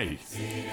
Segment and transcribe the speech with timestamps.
[0.00, 0.18] Hey,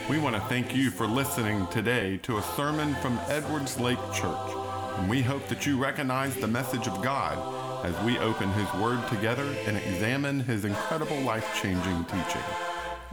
[0.10, 4.54] we want to thank you for listening today to a sermon from Edwards Lake Church,
[4.96, 9.06] and we hope that you recognize the message of God as we open His Word
[9.10, 12.42] together and examine His incredible life changing teaching.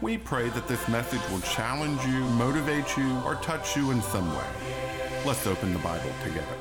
[0.01, 4.31] We pray that this message will challenge you, motivate you, or touch you in some
[4.37, 4.47] way.
[5.27, 6.57] Let's open the Bible together.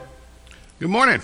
[0.80, 1.22] Good morning.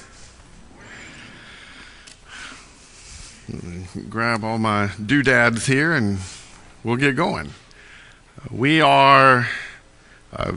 [4.07, 6.19] Grab all my doodads here and
[6.83, 7.49] we'll get going.
[8.47, 9.47] We are
[10.31, 10.53] uh,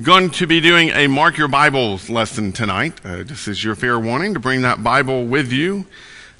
[0.00, 3.04] going to be doing a Mark Your Bibles lesson tonight.
[3.04, 5.84] Uh, this is your fair warning to bring that Bible with you.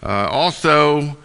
[0.03, 1.19] Uh, also,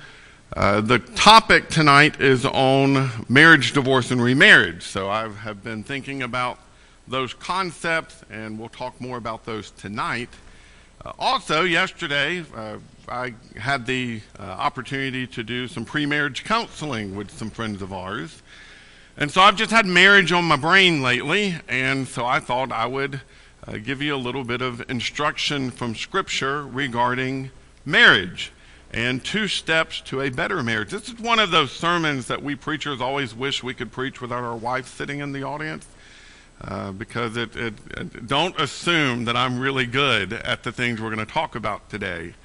[0.57, 4.81] uh, the topic tonight is on marriage, divorce, and remarriage.
[4.81, 6.57] So I have been thinking about
[7.07, 10.29] those concepts, and we'll talk more about those tonight.
[11.05, 17.29] Uh, also, yesterday, uh, I had the opportunity to do some pre marriage counseling with
[17.29, 18.41] some friends of ours.
[19.15, 22.87] And so I've just had marriage on my brain lately, and so I thought I
[22.87, 23.21] would
[23.67, 27.51] uh, give you a little bit of instruction from Scripture regarding
[27.85, 28.51] marriage
[28.91, 30.89] and two steps to a better marriage.
[30.89, 34.43] This is one of those sermons that we preachers always wish we could preach without
[34.43, 35.85] our wife sitting in the audience.
[36.61, 41.13] Uh, because it, it, it, don't assume that I'm really good at the things we're
[41.13, 42.35] going to talk about today.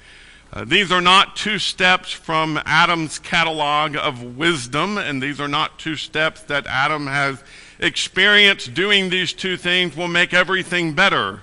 [0.51, 5.77] Uh, these are not two steps from Adam's catalog of wisdom, and these are not
[5.77, 7.43] two steps that Adam has
[7.79, 11.41] experienced doing these two things will make everything better.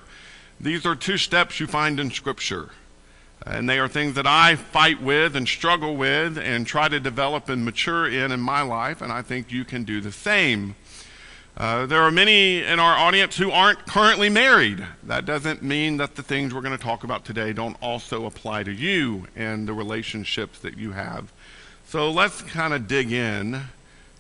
[0.61, 2.71] These are two steps you find in Scripture.
[3.45, 7.49] And they are things that I fight with and struggle with and try to develop
[7.49, 10.75] and mature in in my life, and I think you can do the same.
[11.57, 14.87] Uh, there are many in our audience who aren't currently married.
[15.05, 18.65] That doesn't mean that the things we're going to talk about today don't also apply
[18.65, 21.33] to you and the relationships that you have.
[21.87, 23.63] So let's kind of dig in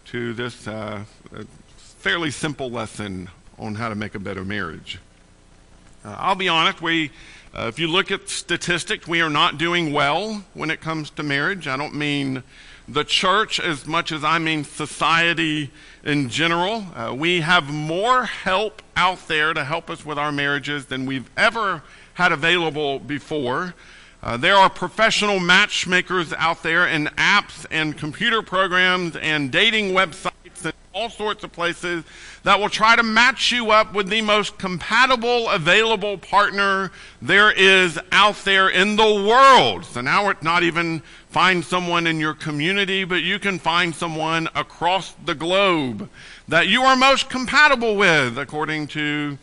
[0.06, 1.04] to this uh,
[1.76, 4.98] fairly simple lesson on how to make a better marriage.
[6.06, 7.10] Uh, I'll be honest, we,
[7.54, 11.22] uh, if you look at statistics, we are not doing well when it comes to
[11.22, 11.68] marriage.
[11.68, 12.42] I don't mean
[12.88, 15.70] the church as much as I mean society
[16.04, 16.86] in general.
[16.94, 21.28] Uh, we have more help out there to help us with our marriages than we've
[21.36, 21.82] ever
[22.14, 23.74] had available before.
[24.22, 30.32] Uh, there are professional matchmakers out there and apps and computer programs and dating websites
[30.96, 32.04] all sorts of places
[32.42, 36.90] that will try to match you up with the most compatible available partner
[37.20, 39.84] there is out there in the world.
[39.84, 44.48] So now it's not even find someone in your community, but you can find someone
[44.54, 46.08] across the globe
[46.48, 49.36] that you are most compatible with according to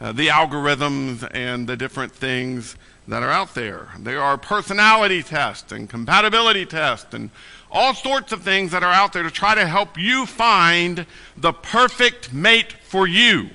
[0.00, 2.76] uh, the algorithms and the different things
[3.06, 3.88] that are out there.
[3.98, 7.28] There are personality tests and compatibility tests and
[7.74, 11.04] all sorts of things that are out there to try to help you find
[11.36, 13.50] the perfect mate for you.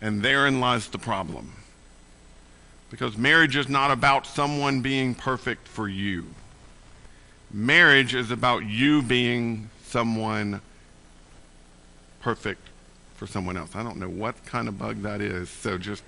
[0.00, 1.52] And therein lies the problem.
[2.90, 6.26] Because marriage is not about someone being perfect for you.
[7.50, 10.60] Marriage is about you being someone
[12.20, 12.60] perfect
[13.14, 13.74] for someone else.
[13.74, 16.02] I don't know what kind of bug that is, so just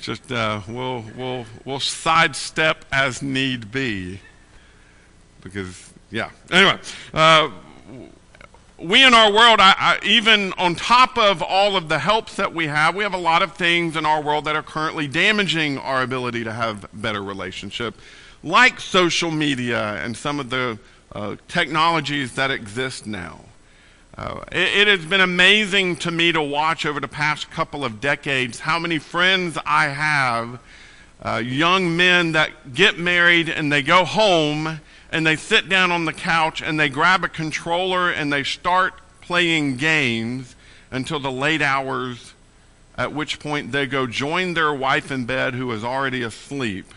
[0.00, 4.20] just uh, we'll we'll we'll sidestep as need be
[5.42, 6.30] because yeah.
[6.50, 6.78] Anyway.
[7.12, 7.50] Uh,
[8.78, 12.54] we in our world, I, I, even on top of all of the helps that
[12.54, 15.78] we have, we have a lot of things in our world that are currently damaging
[15.78, 17.96] our ability to have better relationship
[18.44, 20.78] like social media and some of the
[21.12, 23.40] uh, technologies that exist now.
[24.16, 28.00] Uh, it, it, has been amazing to me to watch over the past couple of
[28.00, 30.60] decades how many friends I have,
[31.22, 34.80] uh, young men that get married and they go home
[35.10, 38.94] and they sit down on the couch and they grab a controller and they start
[39.20, 40.54] playing games
[40.90, 42.34] until the late hours,
[42.96, 46.92] at which point they go join their wife in bed who is already asleep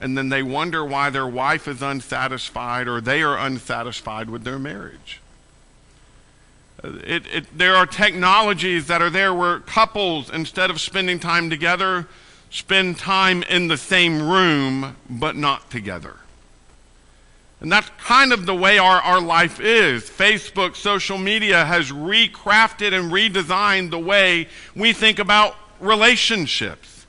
[0.00, 4.58] and then they wonder why their wife is unsatisfied or they are unsatisfied with their
[4.58, 5.20] marriage.
[6.84, 12.06] It, it, there are technologies that are there where couples, instead of spending time together,
[12.50, 16.16] spend time in the same room but not together.
[17.60, 20.04] And that's kind of the way our, our life is.
[20.04, 27.06] Facebook, social media has recrafted and redesigned the way we think about relationships.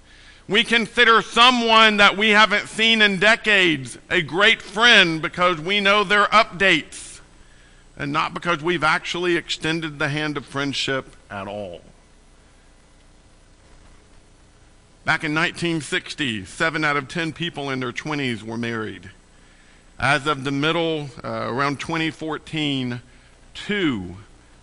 [0.48, 6.04] We consider someone that we haven't seen in decades a great friend because we know
[6.04, 7.22] their updates
[7.96, 11.82] and not because we've actually extended the hand of friendship at all.
[15.06, 19.12] Back in 1960, seven out of ten people in their 20s were married.
[20.00, 23.02] As of the middle, uh, around 2014,
[23.54, 24.16] two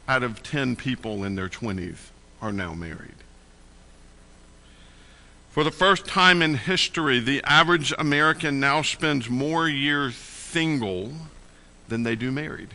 [0.08, 1.98] out of 10 people in their 20s
[2.40, 3.10] are now married.
[5.50, 11.12] For the first time in history, the average American now spends more years single
[11.88, 12.70] than they do married.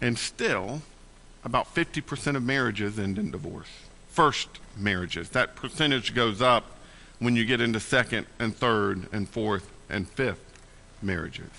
[0.00, 0.82] And still,
[1.44, 3.68] about 50% of marriages end in divorce.
[4.10, 5.30] First marriages.
[5.30, 6.78] That percentage goes up
[7.22, 10.44] when you get into second and third and fourth and fifth
[11.00, 11.50] marriages.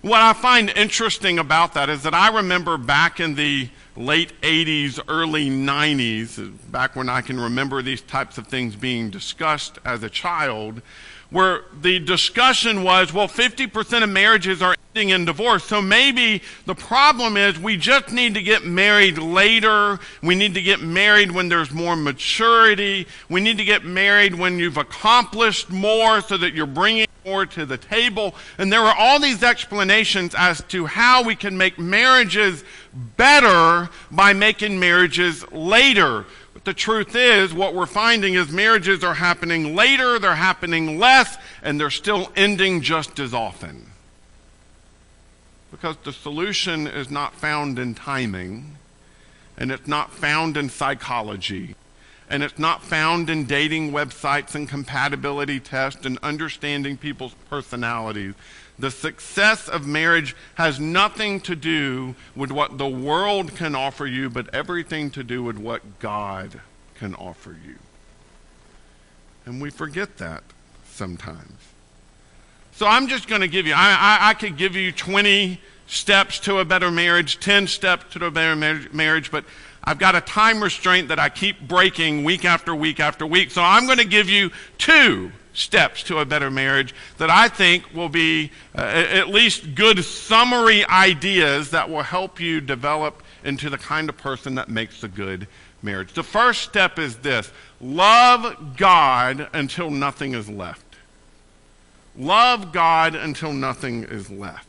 [0.00, 5.00] What I find interesting about that is that I remember back in the late 80s,
[5.08, 10.10] early 90s, back when I can remember these types of things being discussed as a
[10.10, 10.82] child,
[11.34, 15.64] where the discussion was well, 50% of marriages are ending in divorce.
[15.64, 19.98] So maybe the problem is we just need to get married later.
[20.22, 23.08] We need to get married when there's more maturity.
[23.28, 27.66] We need to get married when you've accomplished more so that you're bringing more to
[27.66, 28.36] the table.
[28.56, 32.62] And there were all these explanations as to how we can make marriages
[33.16, 36.26] better by making marriages later.
[36.64, 41.78] The truth is, what we're finding is marriages are happening later, they're happening less, and
[41.78, 43.86] they're still ending just as often.
[45.70, 48.76] Because the solution is not found in timing,
[49.58, 51.74] and it's not found in psychology
[52.28, 58.34] and it's not found in dating websites and compatibility tests and understanding people's personalities.
[58.78, 64.28] The success of marriage has nothing to do with what the world can offer you,
[64.28, 66.60] but everything to do with what God
[66.96, 67.76] can offer you.
[69.46, 70.42] And we forget that
[70.90, 71.58] sometimes.
[72.72, 76.40] So I'm just going to give you, I, I, I, could give you 20 steps
[76.40, 79.44] to a better marriage, 10 steps to a better marriage, but
[79.84, 83.52] I've got a time restraint that I keep breaking week after week after week.
[83.52, 87.94] So I'm going to give you two steps to a better marriage that I think
[87.94, 93.78] will be uh, at least good summary ideas that will help you develop into the
[93.78, 95.46] kind of person that makes a good
[95.82, 96.12] marriage.
[96.12, 100.82] The first step is this love God until nothing is left.
[102.16, 104.68] Love God until nothing is left.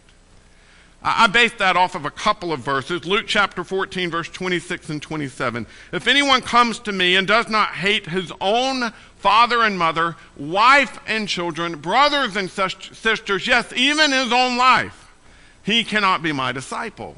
[1.08, 3.06] I base that off of a couple of verses.
[3.06, 5.68] Luke chapter 14, verse 26 and 27.
[5.92, 11.00] If anyone comes to me and does not hate his own father and mother, wife
[11.06, 15.12] and children, brothers and sisters, yes, even his own life,
[15.62, 17.16] he cannot be my disciple.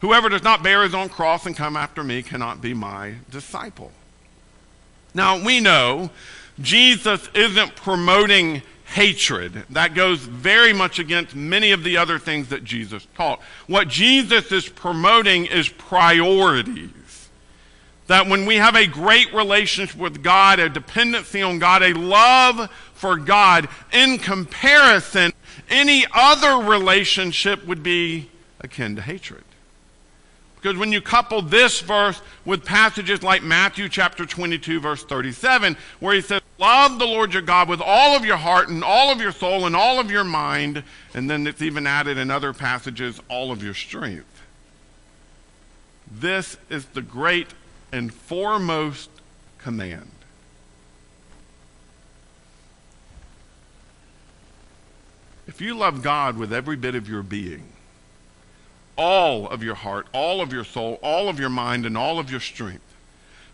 [0.00, 3.92] Whoever does not bear his own cross and come after me cannot be my disciple.
[5.12, 6.08] Now, we know
[6.60, 9.64] Jesus isn't promoting hatred.
[9.70, 13.40] That goes very much against many of the other things that Jesus taught.
[13.66, 17.28] What Jesus is promoting is priorities.
[18.06, 22.70] That when we have a great relationship with God, a dependency on God, a love
[22.94, 25.32] for God, in comparison,
[25.68, 28.30] any other relationship would be
[28.60, 29.44] akin to hatred.
[30.56, 36.14] Because when you couple this verse with passages like Matthew chapter 22, verse 37, where
[36.14, 39.20] he says, Love the Lord your God with all of your heart and all of
[39.20, 40.82] your soul and all of your mind,
[41.14, 44.42] and then it's even added in other passages, all of your strength.
[46.10, 47.48] This is the great
[47.92, 49.10] and foremost
[49.58, 50.10] command.
[55.46, 57.72] If you love God with every bit of your being,
[58.96, 62.30] all of your heart, all of your soul, all of your mind, and all of
[62.30, 62.82] your strength.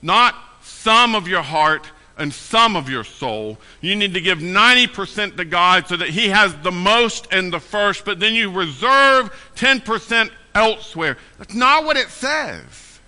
[0.00, 3.58] Not some of your heart and some of your soul.
[3.80, 7.60] You need to give 90% to God so that He has the most and the
[7.60, 11.18] first, but then you reserve 10% elsewhere.
[11.38, 13.00] That's not what it says.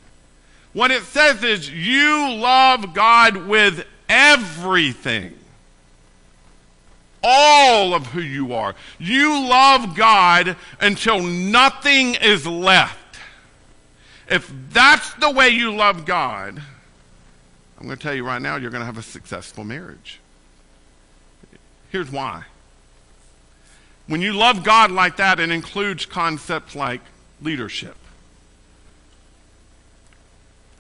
[0.72, 5.36] What it says is you love God with everything
[7.28, 8.74] all of who you are.
[8.98, 13.18] You love God until nothing is left.
[14.30, 16.62] If that's the way you love God,
[17.78, 20.20] I'm going to tell you right now, you're going to have a successful marriage.
[21.90, 22.44] Here's why.
[24.06, 27.00] When you love God like that, it includes concepts like
[27.42, 27.96] leadership.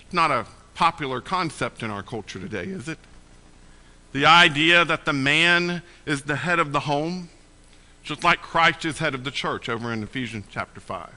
[0.00, 2.98] It's not a popular concept in our culture today, is it?
[4.12, 7.28] The idea that the man is the head of the home,
[8.02, 11.10] just like Christ is head of the church over in Ephesians chapter 5.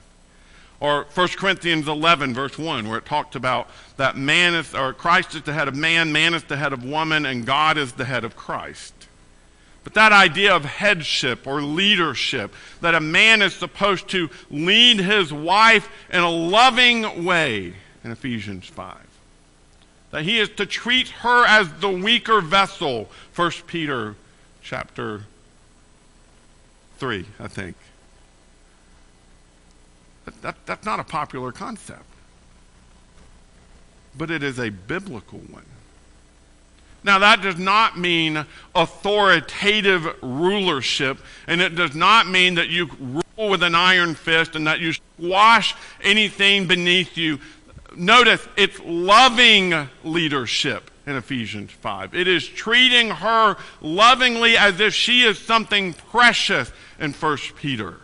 [0.80, 3.68] Or 1 Corinthians 11, verse 1, where it talks about
[3.98, 6.82] that man is, or Christ is the head of man, man is the head of
[6.82, 8.94] woman, and God is the head of Christ.
[9.84, 15.32] But that idea of headship or leadership, that a man is supposed to lead his
[15.32, 19.10] wife in a loving way in Ephesians 5
[20.10, 23.08] that he is to treat her as the weaker vessel.
[23.34, 24.16] 1 Peter
[24.62, 25.22] chapter
[26.98, 27.76] 3, I think.
[30.42, 32.04] That, that's not a popular concept.
[34.16, 35.64] But it is a biblical one.
[37.02, 38.44] Now, that does not mean
[38.74, 44.66] authoritative rulership, and it does not mean that you rule with an iron fist and
[44.66, 47.38] that you squash anything beneath you.
[47.96, 52.14] Notice it's loving leadership in Ephesians 5.
[52.14, 57.96] It is treating her lovingly as if she is something precious in 1 Peter.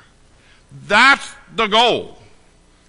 [0.86, 2.18] That's the goal.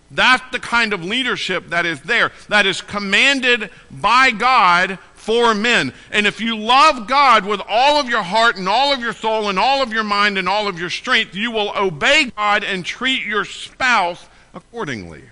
[0.09, 5.91] That's the kind of leadership that is there, that is commanded by God for men.
[6.11, 9.49] And if you love God with all of your heart and all of your soul
[9.49, 12.85] and all of your mind and all of your strength, you will obey God and
[12.85, 15.23] treat your spouse accordingly.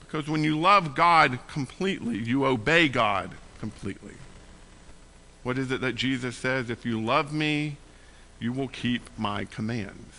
[0.00, 4.14] Because when you love God completely, you obey God completely.
[5.44, 6.70] What is it that Jesus says?
[6.70, 7.76] If you love me,
[8.40, 10.17] you will keep my commands.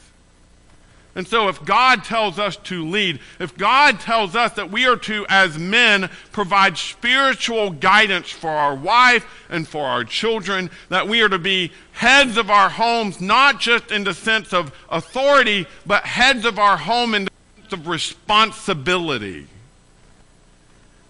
[1.16, 4.96] And so, if God tells us to lead, if God tells us that we are
[4.98, 11.22] to, as men, provide spiritual guidance for our wife and for our children, that we
[11.22, 16.06] are to be heads of our homes, not just in the sense of authority, but
[16.06, 19.48] heads of our home in the sense of responsibility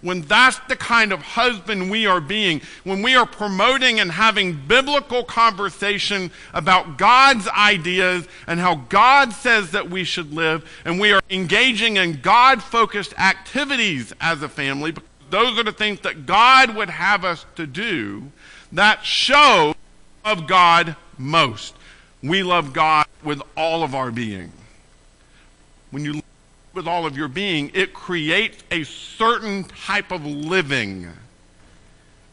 [0.01, 4.59] when that's the kind of husband we are being, when we are promoting and having
[4.67, 11.11] biblical conversation about God's ideas and how God says that we should live, and we
[11.11, 16.25] are engaging in God focused activities as a family, because those are the things that
[16.25, 18.31] God would have us to do,
[18.71, 19.75] that show
[20.23, 21.75] of God most.
[22.23, 24.51] We love God with all of our being.
[25.91, 26.21] When you
[26.79, 31.09] with all of your being, it creates a certain type of living.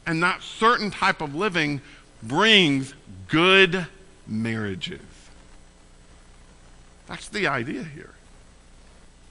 [0.06, 1.80] And that certain type of living
[2.22, 2.94] brings
[3.26, 3.88] good
[4.24, 5.00] marriages.
[7.08, 8.14] That's the idea here.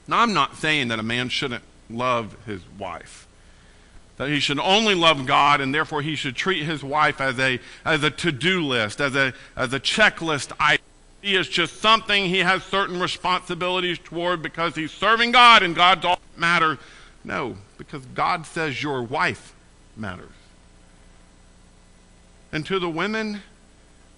[0.06, 3.26] Now, I'm not saying that a man shouldn't love his wife.
[4.18, 7.62] That he should only love God and therefore he should treat his wife as a,
[7.86, 10.85] as a to do list, as a, as a checklist item
[11.26, 16.06] he is just something he has certain responsibilities toward because he's serving God and God's
[16.06, 16.78] all that matters.
[17.24, 19.56] No, because God says your wife
[19.98, 20.30] matters.
[22.52, 23.42] And to the women,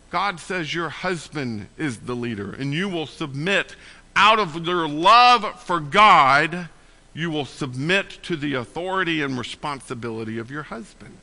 [0.10, 3.78] God says your husband is the leader, and you will submit
[4.14, 6.68] out of your love for God,
[7.14, 11.18] you will submit to the authority and responsibility of your husband.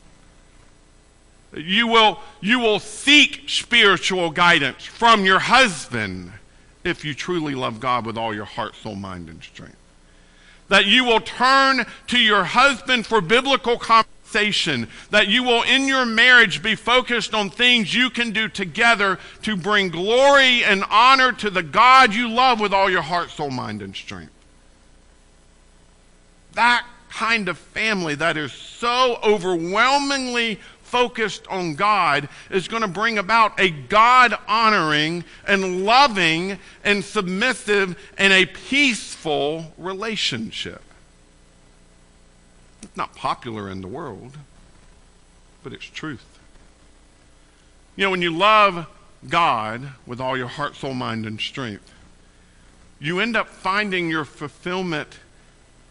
[1.57, 6.33] You will, you will seek spiritual guidance from your husband
[6.85, 9.77] if you truly love God with all your heart, soul, mind, and strength.
[10.69, 14.89] That you will turn to your husband for biblical conversation.
[15.11, 19.57] That you will, in your marriage, be focused on things you can do together to
[19.57, 23.83] bring glory and honor to the God you love with all your heart, soul, mind,
[23.83, 24.33] and strength.
[26.55, 30.59] That kind of family that is so overwhelmingly
[30.95, 37.99] focused on God is going to bring about a God honoring and loving and submissive
[38.17, 40.81] and a peaceful relationship.
[42.81, 44.39] It's not popular in the world,
[45.65, 46.39] but it's truth.
[47.97, 48.87] You know, when you love
[49.29, 51.91] God with all your heart, soul, mind, and strength,
[53.01, 55.19] you end up finding your fulfillment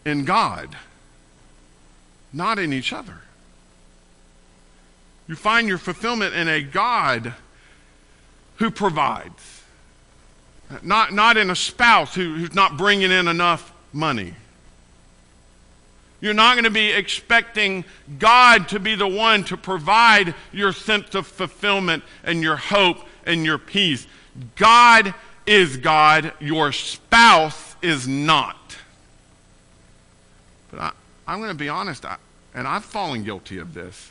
[0.06, 0.78] in God,
[2.32, 3.20] not in each other.
[5.26, 7.34] You find your fulfillment in a God
[8.56, 9.62] who provides,
[10.82, 14.34] not, not in a spouse who, who's not bringing in enough money.
[16.20, 17.84] You're not going to be expecting
[18.18, 23.44] God to be the one to provide your sense of fulfillment and your hope and
[23.44, 24.06] your peace.
[24.56, 25.14] God
[25.46, 28.76] is God, your spouse is not.
[30.70, 30.94] But
[31.26, 32.16] I, am going to be honest, I,
[32.54, 34.10] and I've fallen guilty of this.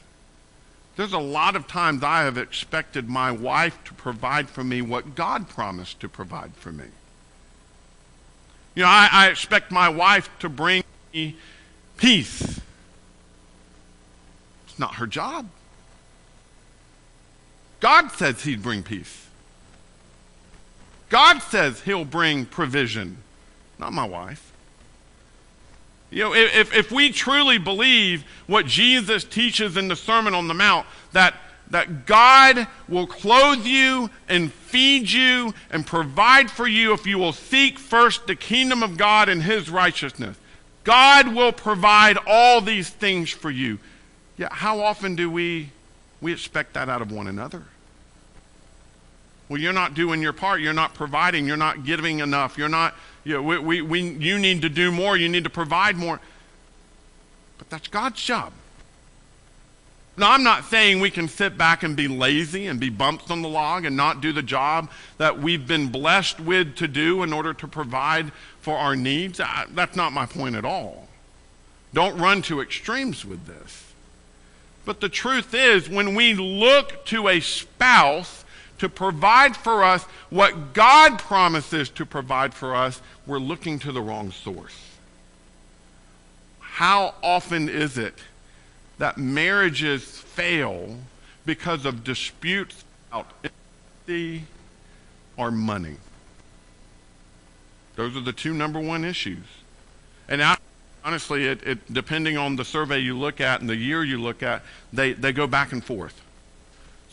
[0.96, 5.16] There's a lot of times I have expected my wife to provide for me what
[5.16, 6.86] God promised to provide for me.
[8.76, 10.84] You know, I, I expect my wife to bring
[11.14, 11.36] me
[11.98, 12.62] peace.
[14.68, 15.50] It's not her job.
[17.80, 19.28] God says he'd bring peace.
[21.10, 23.18] God says he'll bring provision,
[23.78, 24.53] not my wife.
[26.14, 30.54] You know, if, if we truly believe what Jesus teaches in the Sermon on the
[30.54, 31.34] Mount, that,
[31.72, 37.34] that God will clothe you and feed you and provide for you if you will
[37.34, 40.38] seek first the kingdom of God and his righteousness.
[40.84, 43.80] God will provide all these things for you.
[44.38, 45.72] Yet, how often do we,
[46.22, 47.64] we expect that out of one another?
[49.54, 50.62] Well, you're not doing your part.
[50.62, 51.46] You're not providing.
[51.46, 52.58] You're not giving enough.
[52.58, 55.16] You're not, you, know, we, we, we, you need to do more.
[55.16, 56.20] You need to provide more.
[57.60, 58.52] But that's God's job.
[60.18, 63.44] Now, I'm not saying we can sit back and be lazy and be bumps on
[63.44, 67.32] the log and not do the job that we've been blessed with to do in
[67.32, 69.40] order to provide for our needs.
[69.40, 71.10] I, that's not my point at all.
[71.94, 73.94] Don't run to extremes with this.
[74.84, 78.43] But the truth is, when we look to a spouse
[78.84, 84.02] to provide for us what God promises to provide for us, we're looking to the
[84.02, 84.78] wrong source.
[86.60, 88.16] How often is it?
[88.98, 90.98] that marriages fail
[91.46, 93.28] because of disputes about
[94.08, 94.46] intimacy
[95.38, 95.98] or money.
[97.96, 99.44] Those are the two number one issues.
[100.28, 100.58] And I,
[101.04, 104.42] honestly, it, it, depending on the survey you look at and the year you look
[104.42, 106.22] at, they, they go back and forth.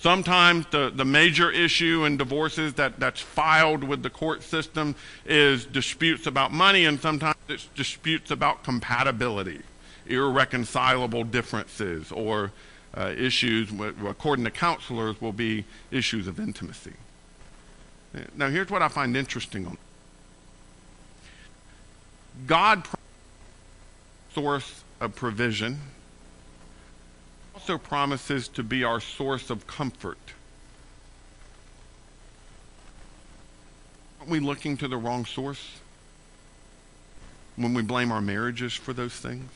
[0.00, 4.94] Sometimes the, the major issue in divorces that, that's filed with the court system
[5.26, 9.60] is disputes about money, and sometimes it's disputes about compatibility
[10.06, 12.50] irreconcilable differences or
[12.96, 13.70] uh, issues,
[14.06, 16.94] according to counselors, will be issues of intimacy.
[18.34, 19.76] Now, here's what I find interesting on
[22.46, 22.86] God
[24.34, 25.78] source of provision
[27.60, 30.16] also promises to be our source of comfort.
[34.18, 35.78] Aren't we looking to the wrong source
[37.56, 39.50] when we blame our marriages for those things?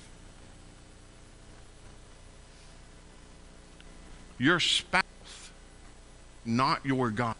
[4.36, 5.04] your spouse,
[6.44, 7.36] not your God.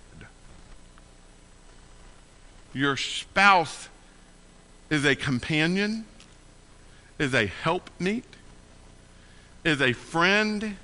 [2.72, 3.88] Your spouse
[4.88, 6.06] is a companion,
[7.18, 8.24] is a helpmeet,
[9.64, 10.76] is a friend,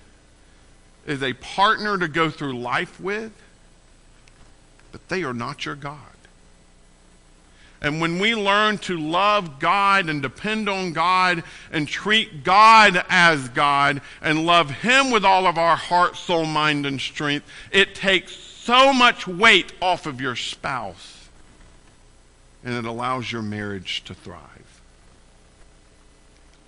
[1.06, 3.32] is a partner to go through life with,
[4.92, 5.98] but they are not your God.
[7.82, 13.48] And when we learn to love God and depend on God and treat God as
[13.48, 18.36] God and love Him with all of our heart, soul, mind, and strength, it takes
[18.36, 21.28] so much weight off of your spouse
[22.62, 24.80] and it allows your marriage to thrive.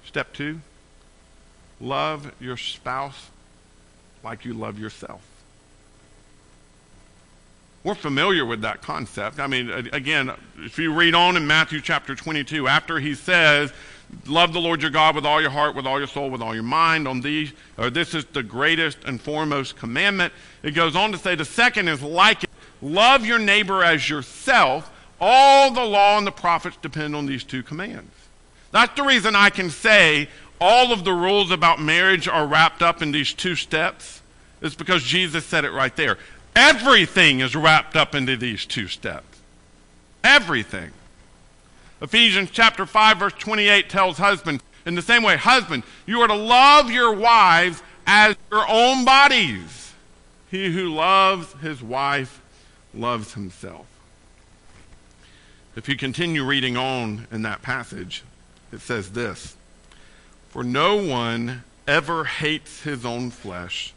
[0.07, 0.61] Step two
[1.83, 3.29] love your spouse
[4.25, 5.21] like you love yourself.
[7.85, 9.41] We're familiar with that concept.
[9.41, 13.73] I mean, again, if you read on in Matthew chapter 22, after he says,
[14.27, 16.55] Love the Lord your God with all your heart, with all your soul, with all
[16.55, 17.09] your mind.
[17.09, 20.33] On these, or this is the greatest and foremost commandment.
[20.63, 22.51] It goes on to say the second is like it.
[22.83, 24.93] Love your neighbor as yourself.
[25.21, 28.13] All the law and the prophets depend on these two commands.
[28.71, 30.29] That's the reason I can say
[30.63, 34.23] all of the rules about marriage are wrapped up in these two steps.
[34.61, 36.19] It's because Jesus said it right there.
[36.55, 39.41] Everything is wrapped up into these two steps.
[40.23, 40.93] Everything.
[42.01, 46.35] Ephesians chapter 5 verse 28 tells husbands, in the same way, husband, you are to
[46.35, 49.93] love your wives as your own bodies.
[50.51, 52.41] He who loves his wife
[52.95, 53.87] loves himself.
[55.75, 58.23] If you continue reading on in that passage,
[58.73, 59.57] it says this
[60.53, 63.95] For no one ever hates his own flesh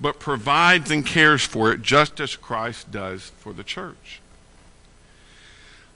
[0.00, 4.20] but provides and cares for it just as Christ does for the church.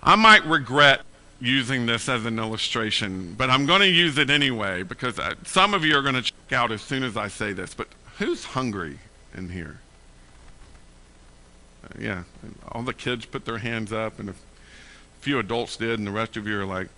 [0.03, 1.03] I might regret
[1.41, 5.73] using this as an illustration, but I'm going to use it anyway because I, some
[5.73, 7.73] of you are going to check out as soon as I say this.
[7.73, 8.99] But who's hungry
[9.35, 9.81] in here?
[11.83, 12.25] Uh, yeah,
[12.71, 14.35] all the kids put their hands up, and a
[15.21, 16.89] few adults did, and the rest of you are like,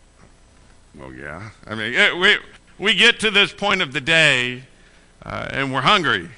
[1.01, 2.37] "Oh yeah." I mean, it, we
[2.79, 4.65] we get to this point of the day,
[5.23, 6.29] uh, and we're hungry.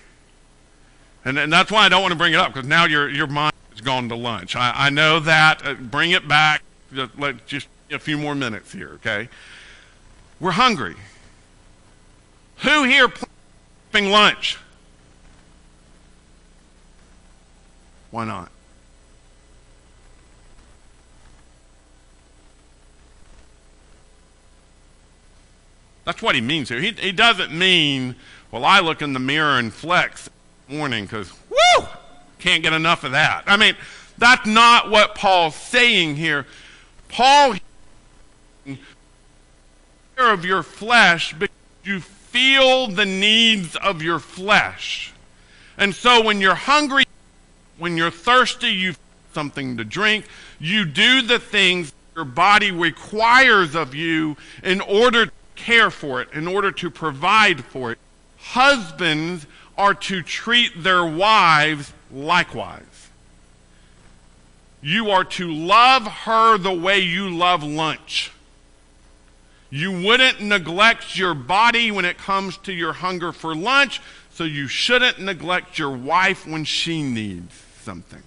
[1.24, 3.26] And, and that's why I don't want to bring it up, because now your, your
[3.26, 4.56] mind has gone to lunch.
[4.56, 5.66] I, I know that.
[5.66, 6.62] Uh, bring it back.
[6.94, 9.28] Just, let, just a few more minutes here, okay?
[10.40, 10.94] We're hungry.
[12.58, 14.58] Who here planning lunch?
[18.10, 18.50] Why not?
[26.08, 26.80] That's what he means here.
[26.80, 28.14] He, he doesn't mean,
[28.50, 30.30] well, I look in the mirror and flex
[30.66, 31.86] morning because, woo,
[32.38, 33.44] can't get enough of that.
[33.46, 33.76] I mean,
[34.16, 36.46] that's not what Paul's saying here.
[37.10, 37.56] Paul
[38.64, 45.12] care of your flesh because you feel the needs of your flesh.
[45.76, 47.04] And so when you're hungry,
[47.76, 48.94] when you're thirsty, you
[49.34, 50.24] something to drink.
[50.58, 56.28] You do the things your body requires of you in order to care for it,
[56.32, 57.98] in order to provide for it.
[58.38, 63.10] Husbands are to treat their wives likewise.
[64.80, 68.30] you are to love her the way you love lunch.
[69.70, 74.68] You wouldn't neglect your body when it comes to your hunger for lunch, so you
[74.68, 78.22] shouldn't neglect your wife when she needs something.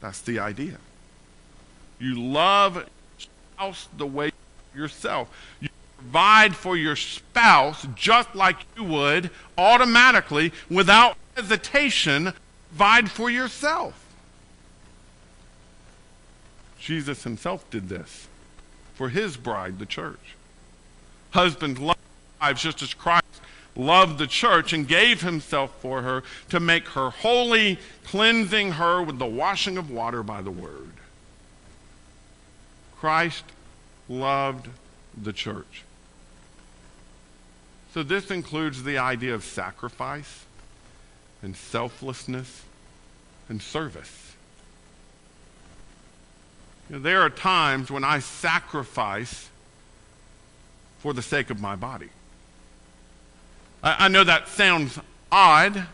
[0.00, 0.78] That's the idea.
[1.98, 2.86] You love
[3.18, 4.30] spouse the way
[4.78, 5.28] yourself.
[5.60, 12.32] You provide for your spouse just like you would automatically, without hesitation,
[12.70, 14.04] provide for yourself.
[16.78, 18.28] Jesus himself did this
[18.94, 20.36] for his bride, the church.
[21.32, 21.98] Husbands love
[22.40, 23.42] wives just as Christ
[23.76, 29.18] loved the church and gave himself for her to make her holy, cleansing her with
[29.18, 30.92] the washing of water by the word.
[32.98, 33.44] Christ
[34.08, 34.68] loved
[35.20, 35.84] the church.
[37.94, 40.44] So this includes the idea of sacrifice
[41.42, 42.62] and selflessness
[43.48, 44.34] and service.
[46.88, 49.48] You know, there are times when I sacrifice
[50.98, 52.08] for the sake of my body.
[53.82, 54.98] I, I know that sounds
[55.30, 55.86] odd,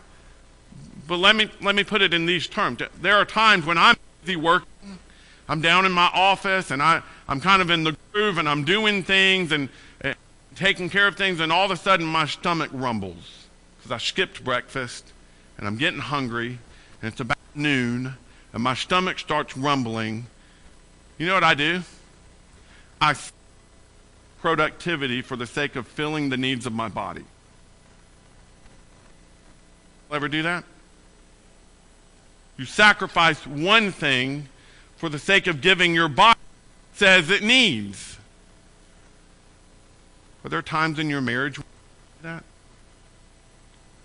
[1.07, 2.81] but let me, let me put it in these terms.
[3.01, 4.67] There are times when I'm busy working,
[5.47, 8.63] I'm down in my office, and I, I'm kind of in the groove, and I'm
[8.63, 9.69] doing things and,
[10.01, 10.15] and
[10.55, 14.43] taking care of things, and all of a sudden my stomach rumbles because I skipped
[14.43, 15.11] breakfast,
[15.57, 16.57] and I'm getting hungry,
[17.01, 18.15] and it's about noon,
[18.53, 20.25] and my stomach starts rumbling.
[21.17, 21.81] You know what I do?
[22.99, 23.15] I
[24.45, 27.23] productivity for the sake of filling the needs of my body.
[30.11, 30.63] Ever do that?
[32.57, 34.47] You sacrifice one thing
[34.97, 36.39] for the sake of giving your body
[36.93, 38.17] says it needs.
[40.43, 41.59] Are there times in your marriage
[42.21, 42.43] that?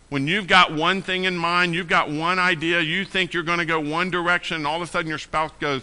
[0.09, 3.61] When you've got one thing in mind, you've got one idea, you think you're going
[3.61, 5.83] to go one direction, and all of a sudden your spouse goes,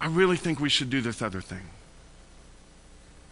[0.00, 1.62] I really think we should do this other thing.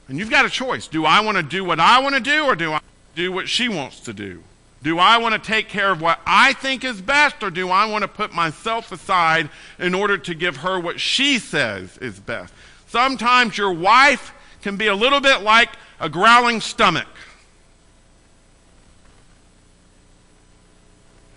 [0.07, 0.87] And you've got a choice.
[0.87, 2.81] Do I want to do what I want to do, or do I
[3.16, 4.44] do what she wants to do?
[4.85, 7.87] Do I want to take care of what I think is best, or do I
[7.87, 12.53] want to put myself aside in order to give her what she says is best?
[12.87, 15.70] Sometimes your wife can be a little bit like
[16.01, 17.09] a growling stomach.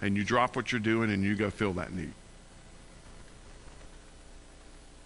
[0.02, 2.12] And you drop what you're doing and you go fill that need.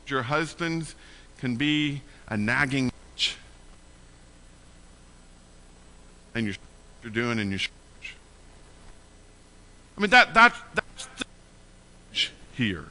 [0.08, 0.96] Your husbands
[1.38, 2.92] can be a nagging
[6.34, 7.60] and you're, doing and you're
[9.98, 11.26] I mean, that, that, that's the
[12.54, 12.86] here.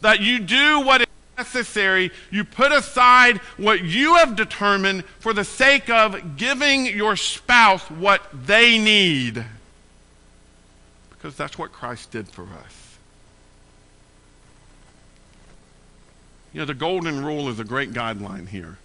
[0.00, 1.06] That you do what is
[1.36, 7.88] necessary, you put aside what you have determined for the sake of giving your spouse
[7.90, 9.44] what they need.
[11.10, 12.98] Because that's what Christ did for us.
[16.52, 18.78] You know, the golden rule is a great guideline here.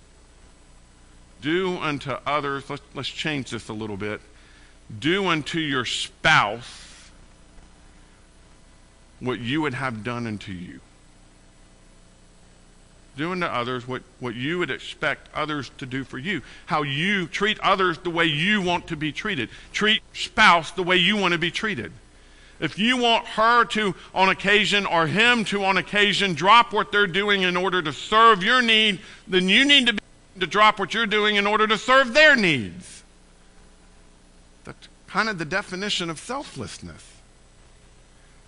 [1.41, 4.21] Do unto others, let's, let's change this a little bit
[4.99, 7.11] do unto your spouse
[9.19, 10.79] what you would have done unto you.
[13.15, 16.43] Do unto others what, what you would expect others to do for you.
[16.67, 19.49] How you treat others the way you want to be treated.
[19.73, 21.91] Treat spouse the way you want to be treated.
[22.59, 27.07] If you want her to, on occasion, or him to, on occasion, drop what they're
[27.07, 29.99] doing in order to serve your need, then you need to be
[30.39, 32.96] to drop what you're doing in order to serve their needs.
[35.07, 37.03] Kind of the definition of selflessness.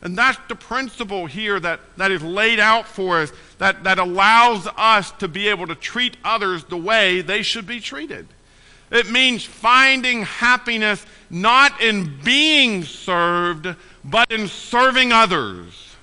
[0.02, 4.68] And that's the principle here that, that is laid out for us that, that allows
[4.78, 8.28] us to be able to treat others the way they should be treated.
[8.92, 15.96] It means finding happiness not in being served, but in serving others.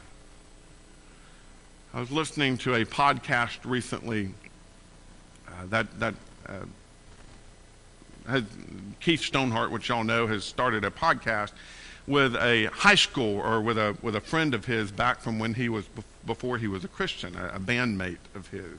[1.95, 4.35] I was listening to a podcast recently
[5.49, 6.15] uh, that, that
[6.47, 6.53] uh,
[8.29, 8.45] has,
[9.01, 11.53] Keith Stonehart, which y'all know, has started a podcast
[12.07, 15.55] with a high school or with a with a friend of his back from when
[15.55, 15.87] he was
[16.25, 18.79] before he was a Christian, a, a bandmate of his.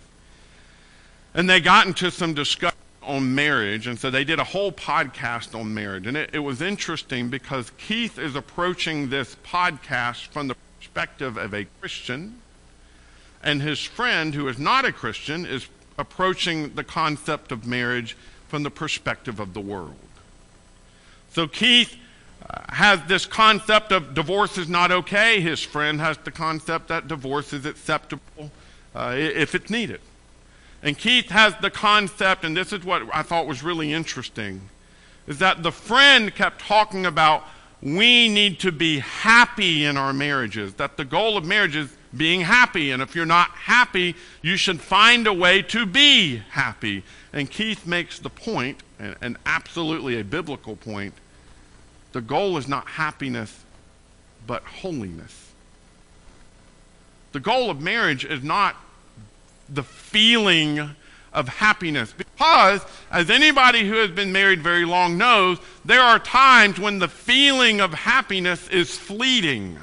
[1.33, 5.57] And they got into some discussion on marriage, and so they did a whole podcast
[5.57, 6.07] on marriage.
[6.07, 11.53] And it, it was interesting because Keith is approaching this podcast from the perspective of
[11.53, 12.41] a Christian,
[13.43, 18.63] and his friend, who is not a Christian, is approaching the concept of marriage from
[18.63, 19.95] the perspective of the world.
[21.31, 21.95] So Keith
[22.49, 25.39] uh, has this concept of divorce is not okay.
[25.39, 28.51] His friend has the concept that divorce is acceptable
[28.95, 30.01] uh, if it's needed.
[30.81, 34.61] And Keith has the concept, and this is what I thought was really interesting,
[35.27, 37.43] is that the friend kept talking about
[37.81, 42.41] we need to be happy in our marriages, that the goal of marriage is being
[42.41, 42.91] happy.
[42.91, 47.03] And if you're not happy, you should find a way to be happy.
[47.37, 51.13] And Keith makes the point, and, and absolutely a biblical point
[52.11, 53.63] the goal is not happiness,
[54.47, 55.51] but holiness.
[57.33, 58.75] The goal of marriage is not
[59.69, 60.95] the feeling
[61.31, 62.11] of happiness.
[62.11, 67.07] Because, as anybody who has been married very long knows, there are times when the
[67.07, 69.77] feeling of happiness is fleeting.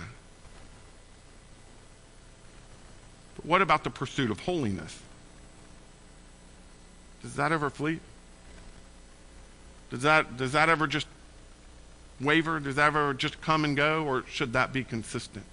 [3.37, 4.99] But what about the pursuit of holiness?
[7.25, 8.01] Does that ever fleet?
[9.91, 11.07] Does that, does that ever just
[12.21, 12.61] waver?
[12.61, 14.05] Does that ever just come and go?
[14.05, 15.47] Or should that be consistent?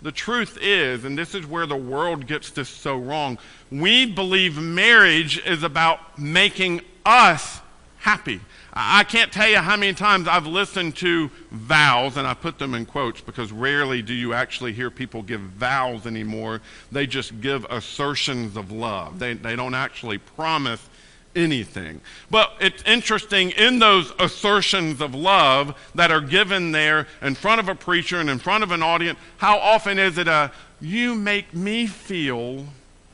[0.00, 3.36] The truth is, and this is where the world gets this so wrong,
[3.70, 7.60] we believe marriage is about making us
[8.04, 8.38] happy.
[8.74, 12.74] I can't tell you how many times I've listened to vows, and I put them
[12.74, 16.60] in quotes because rarely do you actually hear people give vows anymore.
[16.92, 19.20] They just give assertions of love.
[19.20, 20.86] They, they don't actually promise
[21.34, 22.02] anything.
[22.30, 27.70] But it's interesting in those assertions of love that are given there in front of
[27.70, 31.54] a preacher and in front of an audience, how often is it a, you make
[31.54, 32.66] me feel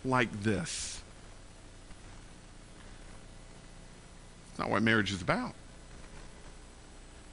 [0.05, 0.91] like this?
[4.50, 5.55] It's not what marriage is about.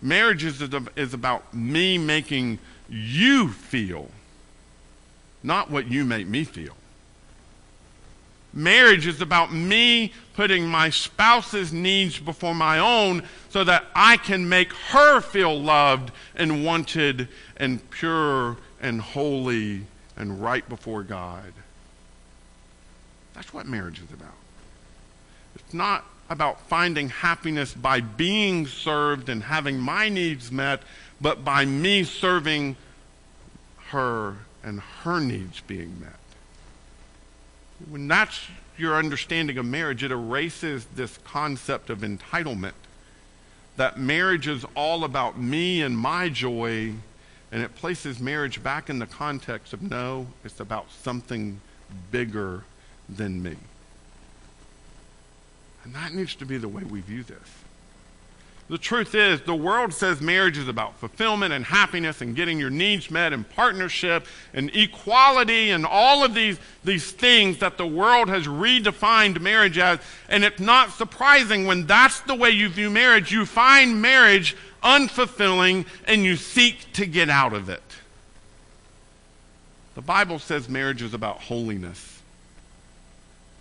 [0.02, 0.64] Marriage is,
[0.96, 2.58] is about me making
[2.90, 4.10] you feel,
[5.44, 6.76] not what you make me feel.
[8.54, 14.48] Marriage is about me putting my spouse's needs before my own so that I can
[14.48, 19.84] make her feel loved and wanted and pure and holy
[20.16, 21.54] and right before God.
[23.34, 24.34] That's what marriage is about.
[25.56, 30.82] It's not about finding happiness by being served and having my needs met,
[31.22, 32.76] but by me serving
[33.90, 36.20] her and her needs being met.
[37.90, 42.74] When that's your understanding of marriage, it erases this concept of entitlement.
[43.78, 46.94] That marriage is all about me and my joy,
[47.52, 51.62] and it places marriage back in the context of no, it's about something
[52.12, 52.64] bigger
[53.08, 53.56] than me.
[55.88, 57.40] And that needs to be the way we view this.
[58.68, 62.70] The truth is, the world says marriage is about fulfillment and happiness and getting your
[62.70, 68.28] needs met and partnership and equality and all of these, these things that the world
[68.28, 70.00] has redefined marriage as.
[70.28, 75.86] And it's not surprising when that's the way you view marriage, you find marriage unfulfilling
[76.04, 77.82] and you seek to get out of it.
[79.96, 82.17] The Bible says marriage is about holiness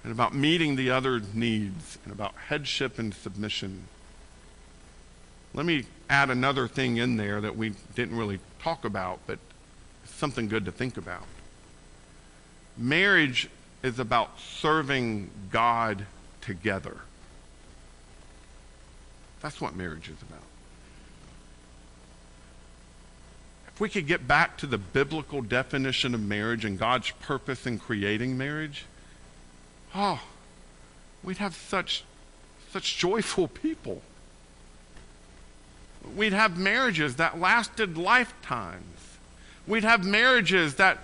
[0.06, 3.88] and about meeting the other needs and about headship and submission.
[5.52, 9.40] Let me add another thing in there that we didn't really talk about, but
[10.04, 11.24] it's something good to think about.
[12.78, 13.48] Marriage
[13.82, 16.06] is about serving God
[16.40, 16.98] together.
[19.40, 20.44] That's what marriage is about.
[23.66, 27.80] If we could get back to the biblical definition of marriage and God's purpose in
[27.80, 28.84] creating marriage,
[29.96, 30.20] oh,
[31.24, 32.04] we'd have such
[32.70, 34.02] such joyful people
[36.14, 38.84] we'd have marriages that lasted lifetimes.
[39.66, 40.98] We'd have marriages that,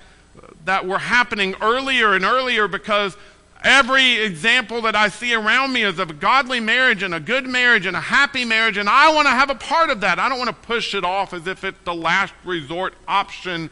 [0.64, 3.16] that were happening earlier and earlier because
[3.64, 7.46] every example that I see around me is of a godly marriage and a good
[7.46, 10.18] marriage and a happy marriage, and I want to have a part of that.
[10.18, 13.70] I don't want to push it off as if it's the last resort option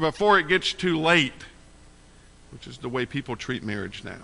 [0.00, 1.32] before it gets too late,
[2.50, 4.18] which is the way people treat marriage now.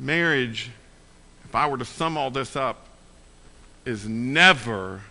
[0.00, 0.70] Marriage,
[1.44, 2.86] if I were to sum all this up,
[3.84, 5.02] is never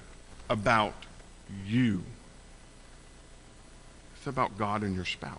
[0.49, 0.93] about
[1.65, 2.03] you.
[4.17, 5.37] It's about God and your spouse.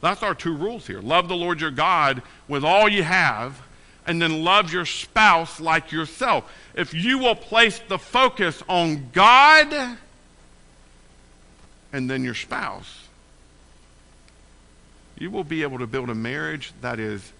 [0.00, 1.00] That's our two rules here.
[1.00, 3.60] Love the Lord your God with all you have,
[4.06, 6.50] and then love your spouse like yourself.
[6.74, 9.98] If you will place the focus on God
[11.92, 13.08] and then your spouse,
[15.18, 17.32] you will be able to build a marriage that is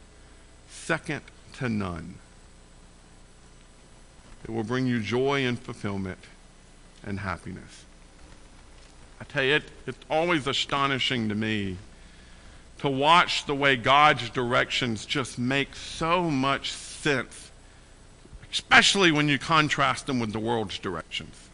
[0.89, 1.21] second
[1.53, 2.15] to none.
[4.43, 6.17] It will bring you joy and fulfillment
[7.05, 7.85] and happiness.
[9.21, 11.77] I tell you, it, it's always astonishing to me
[12.79, 17.51] to watch the way God's directions just make so much sense,
[18.51, 21.51] especially when you contrast them with the world's directions.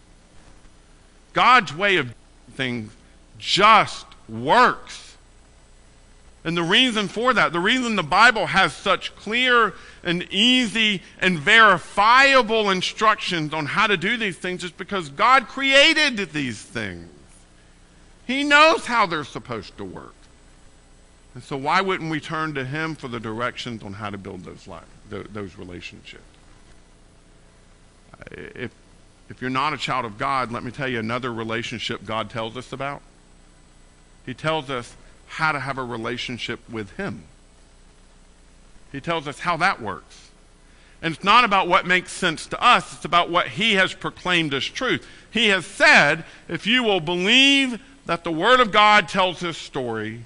[1.33, 2.14] God's way of doing
[2.53, 2.92] things
[3.37, 5.04] just works.
[6.45, 11.39] And the reason for that, the reason the Bible has such clear and easy and
[11.39, 17.09] verifiable instructions on how to do these things is because God created these things.
[18.27, 20.15] He knows how they're supposed to work.
[21.35, 24.45] And so why wouldn't we turn to him for the directions on how to build
[24.45, 26.23] those lives, those relationships?
[28.31, 28.71] If
[29.31, 32.57] if you're not a child of God, let me tell you another relationship God tells
[32.57, 33.01] us about.
[34.27, 34.95] He tells us
[35.27, 37.25] how to have a relationship with Him.
[38.93, 40.31] He tells us how that works.
[41.03, 44.55] And it's not about what makes sense to us, it's about what He has proclaimed
[44.55, 45.07] as truth.
[45.31, 50.25] He has said, if you will believe that the Word of God tells His story,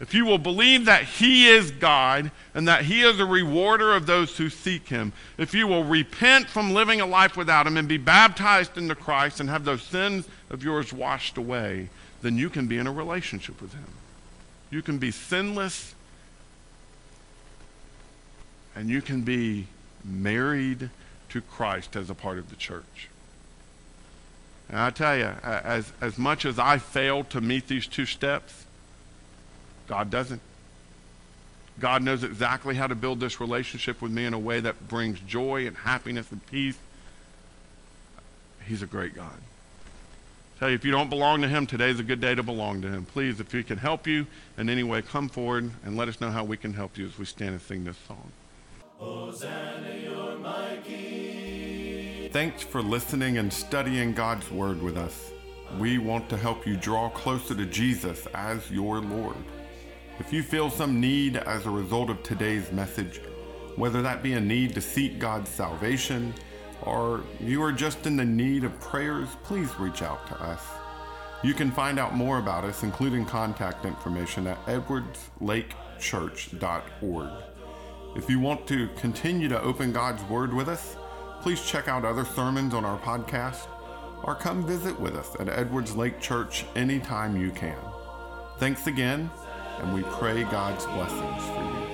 [0.00, 4.06] if you will believe that He is God and that He is a rewarder of
[4.06, 7.88] those who seek Him, if you will repent from living a life without Him and
[7.88, 11.88] be baptized into Christ and have those sins of yours washed away,
[12.22, 13.86] then you can be in a relationship with Him.
[14.70, 15.94] You can be sinless
[18.74, 19.66] and you can be
[20.04, 20.90] married
[21.30, 23.08] to Christ as a part of the church.
[24.68, 28.66] And I tell you, as, as much as I fail to meet these two steps,
[29.86, 30.40] God doesn't.
[31.78, 35.20] God knows exactly how to build this relationship with me in a way that brings
[35.20, 36.78] joy and happiness and peace.
[38.66, 39.38] He's a great God.
[40.58, 42.88] Tell you, if you don't belong to Him, today's a good day to belong to
[42.88, 43.04] Him.
[43.04, 46.30] Please, if He can help you in any way, come forward and let us know
[46.30, 48.32] how we can help you as we stand and sing this song.
[52.32, 55.30] Thanks for listening and studying God's Word with us.
[55.78, 59.36] We want to help you draw closer to Jesus as your Lord.
[60.18, 63.20] If you feel some need as a result of today's message,
[63.74, 66.32] whether that be a need to seek God's salvation
[66.82, 70.62] or you are just in the need of prayers, please reach out to us.
[71.42, 77.30] You can find out more about us, including contact information, at edwardslakechurch.org.
[78.16, 80.96] If you want to continue to open God's Word with us,
[81.42, 83.68] please check out other sermons on our podcast
[84.24, 87.76] or come visit with us at Edwards Lake Church anytime you can.
[88.58, 89.30] Thanks again
[89.78, 91.85] and we pray God's blessings for you.